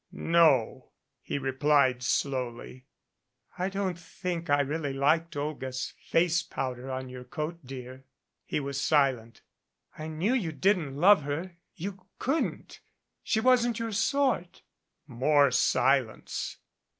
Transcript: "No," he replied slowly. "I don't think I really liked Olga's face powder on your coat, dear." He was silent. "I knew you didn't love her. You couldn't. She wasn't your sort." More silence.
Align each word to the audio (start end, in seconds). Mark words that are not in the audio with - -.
"No," 0.11 0.93
he 1.21 1.37
replied 1.37 2.01
slowly. 2.01 2.87
"I 3.59 3.69
don't 3.69 3.99
think 3.99 4.49
I 4.49 4.61
really 4.61 4.93
liked 4.93 5.37
Olga's 5.37 5.93
face 5.99 6.41
powder 6.41 6.89
on 6.89 7.07
your 7.07 7.23
coat, 7.23 7.59
dear." 7.63 8.05
He 8.43 8.59
was 8.59 8.81
silent. 8.81 9.43
"I 9.95 10.07
knew 10.07 10.33
you 10.33 10.53
didn't 10.53 10.97
love 10.97 11.21
her. 11.21 11.55
You 11.75 12.07
couldn't. 12.17 12.79
She 13.21 13.39
wasn't 13.39 13.77
your 13.77 13.91
sort." 13.91 14.63
More 15.05 15.51
silence. 15.51 16.57